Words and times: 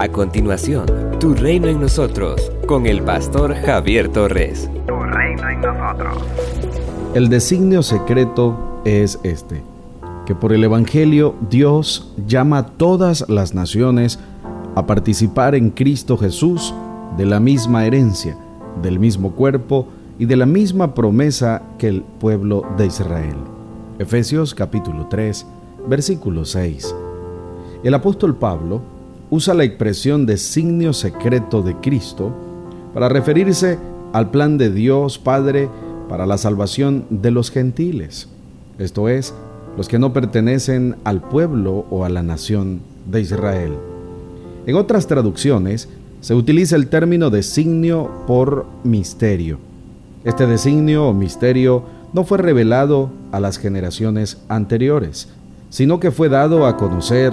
A 0.00 0.08
continuación, 0.08 0.86
Tu 1.18 1.34
Reino 1.34 1.66
en 1.66 1.78
Nosotros, 1.78 2.50
con 2.66 2.86
el 2.86 3.02
pastor 3.02 3.54
Javier 3.54 4.08
Torres. 4.08 4.70
Tu 4.86 4.94
Reino 4.94 5.46
en 5.46 5.60
Nosotros. 5.60 6.24
El 7.12 7.28
designio 7.28 7.82
secreto 7.82 8.80
es 8.86 9.20
este, 9.24 9.62
que 10.24 10.34
por 10.34 10.54
el 10.54 10.64
Evangelio 10.64 11.34
Dios 11.50 12.14
llama 12.26 12.56
a 12.56 12.66
todas 12.66 13.28
las 13.28 13.52
naciones 13.52 14.18
a 14.74 14.86
participar 14.86 15.54
en 15.54 15.68
Cristo 15.68 16.16
Jesús 16.16 16.72
de 17.18 17.26
la 17.26 17.38
misma 17.38 17.84
herencia, 17.84 18.38
del 18.80 18.98
mismo 18.98 19.32
cuerpo 19.32 19.86
y 20.18 20.24
de 20.24 20.36
la 20.36 20.46
misma 20.46 20.94
promesa 20.94 21.60
que 21.76 21.88
el 21.88 22.00
pueblo 22.00 22.64
de 22.78 22.86
Israel. 22.86 23.36
Efesios 23.98 24.54
capítulo 24.54 25.08
3, 25.10 25.46
versículo 25.88 26.46
6. 26.46 26.94
El 27.84 27.92
apóstol 27.92 28.34
Pablo 28.34 28.80
usa 29.30 29.54
la 29.54 29.64
expresión 29.64 30.26
designio 30.26 30.92
secreto 30.92 31.62
de 31.62 31.76
Cristo 31.76 32.32
para 32.92 33.08
referirse 33.08 33.78
al 34.12 34.30
plan 34.30 34.58
de 34.58 34.70
Dios 34.70 35.18
Padre 35.18 35.68
para 36.08 36.26
la 36.26 36.36
salvación 36.36 37.06
de 37.10 37.30
los 37.30 37.50
gentiles, 37.50 38.28
esto 38.78 39.08
es, 39.08 39.32
los 39.76 39.88
que 39.88 40.00
no 40.00 40.12
pertenecen 40.12 40.96
al 41.04 41.20
pueblo 41.20 41.86
o 41.90 42.04
a 42.04 42.08
la 42.08 42.24
nación 42.24 42.80
de 43.06 43.20
Israel. 43.20 43.74
En 44.66 44.74
otras 44.74 45.06
traducciones 45.06 45.88
se 46.20 46.34
utiliza 46.34 46.74
el 46.74 46.88
término 46.88 47.30
designio 47.30 48.10
por 48.26 48.66
misterio. 48.82 49.58
Este 50.24 50.46
designio 50.46 51.06
o 51.06 51.14
misterio 51.14 51.84
no 52.12 52.24
fue 52.24 52.38
revelado 52.38 53.10
a 53.30 53.38
las 53.38 53.58
generaciones 53.58 54.38
anteriores, 54.48 55.28
sino 55.70 56.00
que 56.00 56.10
fue 56.10 56.28
dado 56.28 56.66
a 56.66 56.76
conocer 56.76 57.32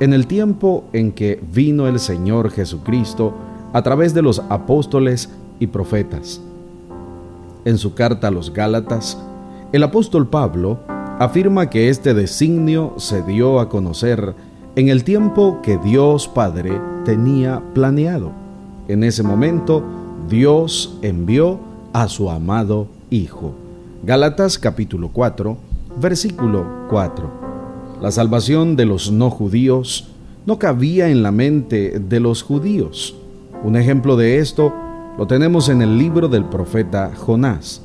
en 0.00 0.12
el 0.12 0.26
tiempo 0.26 0.84
en 0.92 1.12
que 1.12 1.40
vino 1.52 1.86
el 1.88 1.98
Señor 1.98 2.50
Jesucristo 2.50 3.34
a 3.72 3.82
través 3.82 4.14
de 4.14 4.22
los 4.22 4.40
apóstoles 4.48 5.30
y 5.58 5.68
profetas. 5.68 6.40
En 7.64 7.78
su 7.78 7.94
carta 7.94 8.28
a 8.28 8.30
los 8.30 8.52
Gálatas, 8.52 9.18
el 9.72 9.82
apóstol 9.82 10.28
Pablo 10.28 10.78
afirma 11.18 11.70
que 11.70 11.88
este 11.88 12.14
designio 12.14 12.94
se 12.98 13.22
dio 13.22 13.58
a 13.58 13.68
conocer 13.68 14.34
en 14.76 14.88
el 14.88 15.04
tiempo 15.04 15.60
que 15.62 15.78
Dios 15.78 16.28
Padre 16.28 16.80
tenía 17.04 17.62
planeado. 17.74 18.32
En 18.88 19.02
ese 19.02 19.22
momento, 19.22 19.82
Dios 20.28 20.98
envió 21.02 21.58
a 21.92 22.08
su 22.08 22.30
amado 22.30 22.88
Hijo. 23.08 23.54
Gálatas 24.04 24.58
capítulo 24.58 25.10
4, 25.12 25.56
versículo 26.00 26.66
4. 26.90 27.45
La 28.00 28.10
salvación 28.10 28.76
de 28.76 28.84
los 28.84 29.10
no 29.10 29.30
judíos 29.30 30.08
no 30.44 30.58
cabía 30.58 31.08
en 31.08 31.22
la 31.22 31.32
mente 31.32 31.98
de 31.98 32.20
los 32.20 32.42
judíos. 32.42 33.16
Un 33.64 33.74
ejemplo 33.74 34.16
de 34.16 34.38
esto 34.38 34.72
lo 35.16 35.26
tenemos 35.26 35.70
en 35.70 35.80
el 35.80 35.96
libro 35.96 36.28
del 36.28 36.44
profeta 36.44 37.12
Jonás. 37.16 37.80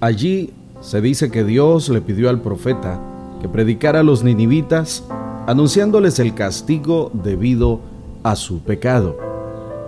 Allí 0.00 0.50
se 0.82 1.00
dice 1.00 1.30
que 1.30 1.42
Dios 1.42 1.88
le 1.88 2.02
pidió 2.02 2.28
al 2.28 2.42
profeta 2.42 3.00
que 3.40 3.48
predicara 3.48 4.00
a 4.00 4.02
los 4.02 4.24
ninivitas 4.24 5.04
anunciándoles 5.46 6.18
el 6.18 6.34
castigo 6.34 7.10
debido 7.14 7.80
a 8.24 8.36
su 8.36 8.60
pecado. 8.60 9.16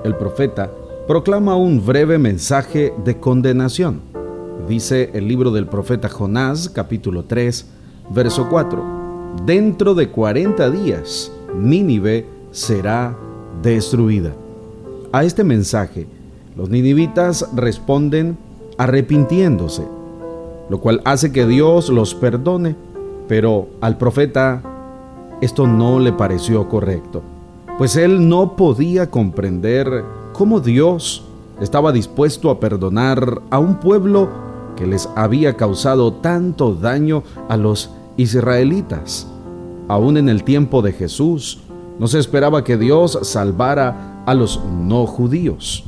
El 0.03 0.17
profeta 0.17 0.71
proclama 1.07 1.57
un 1.57 1.85
breve 1.85 2.17
mensaje 2.17 2.95
de 3.05 3.19
condenación. 3.19 4.01
Dice 4.67 5.11
el 5.13 5.29
libro 5.29 5.51
del 5.51 5.67
profeta 5.67 6.09
Jonás 6.09 6.71
capítulo 6.71 7.25
3, 7.25 7.67
verso 8.15 8.49
4 8.49 9.00
dentro 9.45 9.95
de 9.95 10.09
40 10.11 10.71
días 10.71 11.33
Nínive 11.55 12.27
será 12.51 13.17
destruida. 13.63 14.33
A 15.13 15.25
este 15.25 15.45
mensaje, 15.45 16.07
los 16.57 16.71
ninivitas 16.71 17.49
responden 17.55 18.39
arrepintiéndose, 18.79 19.83
lo 20.69 20.81
cual 20.81 21.01
hace 21.05 21.33
que 21.33 21.47
Dios 21.47 21.89
los 21.91 22.15
perdone, 22.15 22.77
pero 23.29 23.69
al 23.81 23.99
profeta 23.99 24.63
esto 25.41 25.67
no 25.67 25.99
le 25.99 26.13
pareció 26.13 26.69
correcto, 26.69 27.23
pues 27.79 27.97
él 27.97 28.29
no 28.29 28.57
podía 28.57 29.11
comprender 29.11 30.05
cómo 30.33 30.61
Dios 30.61 31.25
estaba 31.61 31.93
dispuesto 31.93 32.51
a 32.51 32.61
perdonar 32.61 33.43
a 33.51 33.59
un 33.59 33.77
pueblo 33.77 34.29
que 34.77 34.87
les 34.87 35.09
había 35.17 35.57
causado 35.57 36.15
tanto 36.15 36.75
daño 36.75 37.23
a 37.49 37.57
los 37.57 37.91
israelitas. 38.21 39.27
Aún 39.89 40.17
en 40.17 40.29
el 40.29 40.45
tiempo 40.45 40.83
de 40.83 40.93
Jesús, 40.93 41.61
no 41.99 42.07
se 42.07 42.19
esperaba 42.19 42.65
que 42.65 42.77
Dios 42.77 43.19
salvara 43.23 44.23
a 44.27 44.35
los 44.35 44.63
no 44.65 45.07
judíos. 45.07 45.85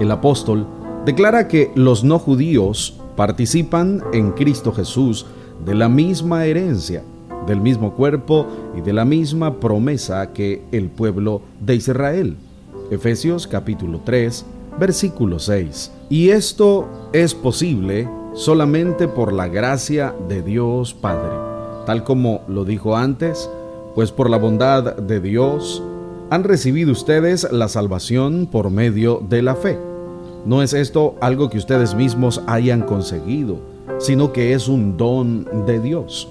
El 0.00 0.10
apóstol 0.10 0.66
declara 1.04 1.46
que 1.46 1.70
los 1.74 2.04
no 2.04 2.18
judíos 2.18 2.98
participan 3.16 4.02
en 4.12 4.32
Cristo 4.32 4.72
Jesús 4.72 5.26
de 5.64 5.74
la 5.74 5.88
misma 5.88 6.46
herencia, 6.46 7.04
del 7.46 7.60
mismo 7.60 7.94
cuerpo 7.94 8.46
y 8.76 8.80
de 8.80 8.92
la 8.92 9.04
misma 9.04 9.60
promesa 9.60 10.32
que 10.32 10.62
el 10.72 10.88
pueblo 10.88 11.42
de 11.60 11.76
Israel. 11.76 12.36
Efesios 12.90 13.46
capítulo 13.46 14.00
3, 14.04 14.44
versículo 14.80 15.38
6. 15.38 15.92
Y 16.08 16.30
esto 16.30 16.88
es 17.12 17.34
posible 17.34 18.08
solamente 18.34 19.06
por 19.08 19.32
la 19.32 19.48
gracia 19.48 20.14
de 20.28 20.42
Dios 20.42 20.92
Padre, 20.92 21.30
tal 21.86 22.04
como 22.04 22.42
lo 22.48 22.64
dijo 22.64 22.96
antes, 22.96 23.48
pues 23.94 24.10
por 24.10 24.28
la 24.28 24.36
bondad 24.36 24.96
de 24.96 25.20
Dios 25.20 25.82
han 26.30 26.42
recibido 26.42 26.90
ustedes 26.90 27.50
la 27.52 27.68
salvación 27.68 28.48
por 28.50 28.70
medio 28.70 29.22
de 29.28 29.42
la 29.42 29.54
fe. 29.54 29.78
No 30.44 30.62
es 30.62 30.74
esto 30.74 31.14
algo 31.20 31.48
que 31.48 31.58
ustedes 31.58 31.94
mismos 31.94 32.42
hayan 32.46 32.82
conseguido, 32.82 33.58
sino 33.98 34.32
que 34.32 34.52
es 34.52 34.66
un 34.68 34.96
don 34.96 35.46
de 35.66 35.78
Dios. 35.80 36.28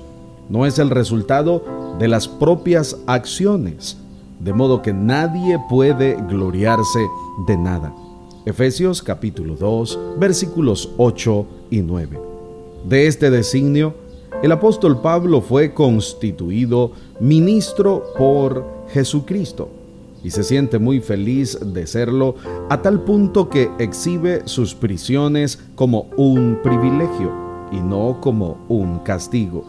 No 0.50 0.66
es 0.66 0.80
el 0.80 0.90
resultado 0.90 1.64
de 2.00 2.10
las 2.10 2.28
propias 2.28 2.98
acciones, 3.08 3.98
de 4.40 4.52
modo 4.52 4.82
que 4.82 4.94
nadie 4.94 5.58
puede 5.70 6.18
gloriarse 6.28 7.00
de 7.48 7.58
nada. 7.58 7.94
Efesios 8.46 9.02
capítulo 9.02 9.56
2, 9.56 10.00
versículos 10.20 10.90
8 10.98 11.46
y 11.70 11.80
9. 11.80 12.20
De 12.84 13.08
este 13.08 13.30
designio, 13.30 13.94
el 14.42 14.52
apóstol 14.52 15.00
Pablo 15.00 15.40
fue 15.40 15.74
constituido 15.74 16.92
ministro 17.22 18.04
por 18.18 18.66
Jesucristo 18.90 19.70
y 20.26 20.32
se 20.32 20.44
siente 20.44 20.78
muy 20.78 21.00
feliz 21.00 21.58
de 21.62 21.88
serlo 21.88 22.36
a 22.70 22.82
tal 22.82 23.06
punto 23.06 23.48
que 23.48 23.70
exhibe 23.80 24.42
sus 24.44 24.76
prisiones 24.76 25.60
como 25.76 26.10
un 26.18 26.60
privilegio 26.62 27.32
y 27.72 27.80
no 27.80 28.20
como 28.20 28.58
un 28.68 29.00
castigo. 29.00 29.64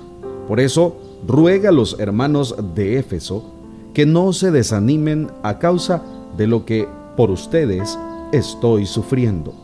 Por 0.49 0.59
eso 0.59 0.97
ruega 1.29 1.69
a 1.69 1.73
los 1.73 2.01
hermanos 2.01 2.57
de 2.75 2.99
Éfeso 2.99 3.53
que 3.95 4.05
no 4.05 4.33
se 4.33 4.51
desanimen 4.51 5.31
a 5.45 5.61
causa 5.61 6.03
de 6.37 6.49
lo 6.49 6.65
que 6.65 6.89
por 7.17 7.31
ustedes 7.31 7.97
estoy 8.35 8.85
sufriendo, 8.85 9.55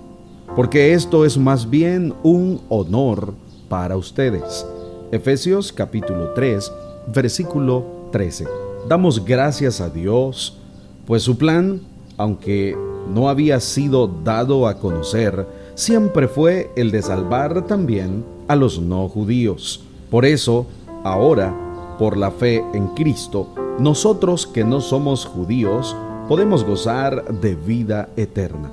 porque 0.55 0.95
esto 0.95 1.25
es 1.25 1.37
más 1.37 1.69
bien 1.69 2.15
un 2.23 2.61
honor 2.69 3.35
para 3.69 3.97
ustedes. 3.97 4.65
Efesios 5.11 5.73
capítulo 5.73 6.33
3, 6.35 6.73
versículo 7.13 7.85
13. 8.13 8.47
Damos 8.89 9.25
gracias 9.25 9.81
a 9.81 9.91
Dios, 9.91 10.57
pues 11.05 11.25
su 11.25 11.37
plan, 11.37 11.81
aunque 12.17 12.77
no 13.13 13.29
había 13.29 13.59
sido 13.59 14.07
dado 14.07 14.69
a 14.69 14.79
conocer, 14.79 15.49
siempre 15.75 16.29
fue 16.29 16.71
el 16.77 16.93
de 16.93 17.03
salvar 17.03 17.67
también 17.67 18.25
a 18.47 18.55
los 18.55 18.81
no 18.81 19.09
judíos. 19.09 19.85
Por 20.13 20.25
eso, 20.25 20.67
ahora, 21.03 21.97
por 21.99 22.17
la 22.17 22.31
fe 22.31 22.65
en 22.73 22.87
Cristo, 22.89 23.49
nosotros 23.81 24.47
que 24.47 24.63
no 24.63 24.81
somos 24.81 25.27
judíos, 25.27 25.97
podemos 26.31 26.63
gozar 26.63 27.25
de 27.41 27.57
vida 27.57 28.09
eterna. 28.17 28.71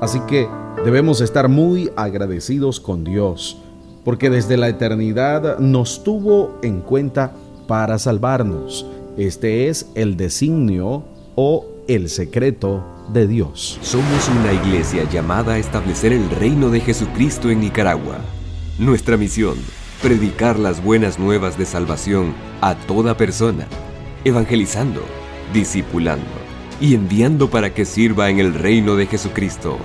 Así 0.00 0.18
que 0.26 0.48
debemos 0.84 1.20
estar 1.20 1.48
muy 1.48 1.92
agradecidos 1.94 2.80
con 2.80 3.04
Dios, 3.04 3.56
porque 4.04 4.30
desde 4.30 4.56
la 4.56 4.68
eternidad 4.68 5.60
nos 5.60 6.02
tuvo 6.02 6.58
en 6.60 6.80
cuenta 6.80 7.34
para 7.68 8.00
salvarnos. 8.00 8.84
Este 9.16 9.68
es 9.68 9.90
el 9.94 10.16
designio 10.16 11.04
o 11.36 11.66
el 11.86 12.08
secreto 12.08 12.84
de 13.12 13.28
Dios. 13.28 13.78
Somos 13.80 14.28
una 14.40 14.52
iglesia 14.52 15.08
llamada 15.08 15.52
a 15.52 15.58
establecer 15.58 16.12
el 16.12 16.28
reino 16.30 16.68
de 16.68 16.80
Jesucristo 16.80 17.48
en 17.48 17.60
Nicaragua. 17.60 18.16
Nuestra 18.80 19.16
misión, 19.16 19.54
predicar 20.02 20.58
las 20.58 20.82
buenas 20.82 21.20
nuevas 21.20 21.56
de 21.56 21.64
salvación 21.64 22.34
a 22.60 22.74
toda 22.74 23.16
persona, 23.16 23.68
evangelizando, 24.24 25.02
discipulando 25.54 26.41
y 26.82 26.94
enviando 26.94 27.48
para 27.48 27.72
que 27.72 27.86
sirva 27.86 28.28
en 28.28 28.40
el 28.40 28.52
reino 28.52 28.96
de 28.96 29.06
Jesucristo. 29.06 29.78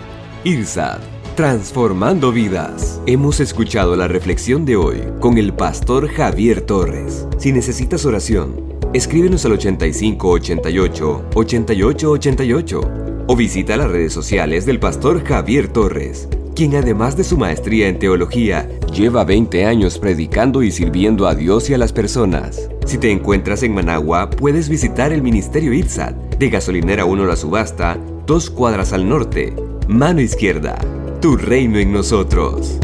IRSAD, 0.43 0.99
transformando 1.35 2.33
vidas. 2.33 2.99
Hemos 3.05 3.39
escuchado 3.39 3.95
la 3.95 4.09
reflexión 4.09 4.65
de 4.65 4.75
hoy 4.75 5.03
con 5.21 5.37
el 5.37 5.53
pastor 5.53 6.09
Javier 6.09 6.61
Torres. 6.61 7.25
Si 7.37 7.53
necesitas 7.53 8.05
oración, 8.05 8.67
Escríbenos 8.93 9.45
al 9.45 9.51
8588 9.51 11.25
8888 11.35 12.81
o 13.27 13.35
visita 13.35 13.75
las 13.75 13.91
redes 13.91 14.13
sociales 14.13 14.65
del 14.65 14.79
pastor 14.79 15.23
Javier 15.25 15.67
Torres, 15.67 16.29
quien 16.57 16.75
además 16.75 17.15
de 17.15 17.23
su 17.23 17.37
maestría 17.37 17.87
en 17.87 17.99
teología, 17.99 18.67
lleva 18.91 19.23
20 19.23 19.63
años 19.67 19.99
predicando 19.99 20.63
y 20.63 20.71
sirviendo 20.71 21.27
a 21.27 21.35
Dios 21.35 21.69
y 21.69 21.75
a 21.75 21.77
las 21.77 21.93
personas. 21.93 22.67
Si 22.83 22.97
te 22.97 23.11
encuentras 23.11 23.61
en 23.61 23.75
Managua, 23.75 24.31
puedes 24.31 24.67
visitar 24.67 25.13
el 25.13 25.21
Ministerio 25.21 25.71
ITSAT 25.71 26.15
de 26.39 26.49
Gasolinera 26.49 27.05
1 27.05 27.25
La 27.27 27.35
Subasta, 27.35 27.99
dos 28.25 28.49
cuadras 28.49 28.91
al 28.91 29.07
norte, 29.07 29.55
mano 29.87 30.19
izquierda. 30.19 30.79
Tu 31.21 31.37
reino 31.37 31.77
en 31.77 31.91
nosotros. 31.91 32.79